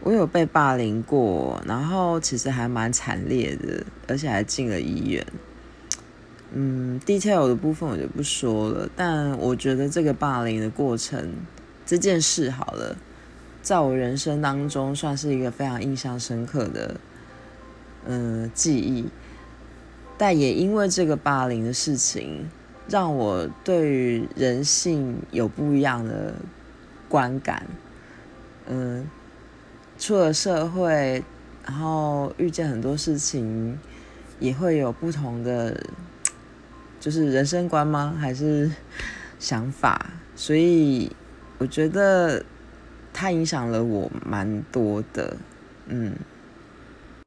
[0.00, 5.26] 我有被霸凌过，然后其实还蛮惨烈的，而且还进了医院。
[6.52, 11.30] 嗯，detail 的部分我就不说了，但我觉得这个霸凌的过程，
[11.84, 12.96] 这件事好了，
[13.60, 16.98] 在我人生当中算是一个非常印象深刻的，
[18.06, 19.06] 嗯，记忆。
[20.16, 22.48] 但也因为这个霸凌的事情，
[22.88, 26.32] 让我对于人性有不一样的
[27.08, 27.66] 观感。
[28.66, 29.08] 嗯，
[29.98, 31.22] 出了社会，
[31.64, 33.78] 然后遇见很多事情，
[34.38, 35.78] 也会有不同的。
[37.00, 38.16] 就是人生观吗？
[38.18, 38.70] 还是
[39.38, 40.10] 想法？
[40.34, 41.10] 所以
[41.58, 42.44] 我觉得
[43.12, 45.36] 它影响了我蛮多的，
[45.86, 46.12] 嗯。